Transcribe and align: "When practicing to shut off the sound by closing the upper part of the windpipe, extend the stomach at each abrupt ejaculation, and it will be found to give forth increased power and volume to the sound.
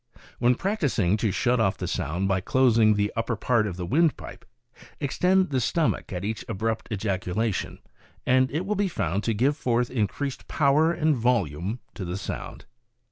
"When 0.39 0.55
practicing 0.55 1.15
to 1.17 1.31
shut 1.31 1.59
off 1.59 1.77
the 1.77 1.87
sound 1.87 2.27
by 2.27 2.41
closing 2.41 2.95
the 2.95 3.13
upper 3.15 3.35
part 3.35 3.67
of 3.67 3.77
the 3.77 3.85
windpipe, 3.85 4.45
extend 4.99 5.51
the 5.51 5.61
stomach 5.61 6.11
at 6.11 6.25
each 6.25 6.43
abrupt 6.49 6.87
ejaculation, 6.91 7.77
and 8.25 8.49
it 8.49 8.65
will 8.65 8.73
be 8.73 8.87
found 8.87 9.23
to 9.25 9.35
give 9.35 9.55
forth 9.55 9.91
increased 9.91 10.47
power 10.47 10.91
and 10.91 11.15
volume 11.15 11.81
to 11.93 12.03
the 12.03 12.17
sound. 12.17 12.65